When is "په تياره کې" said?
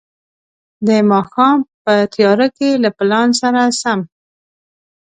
1.83-2.69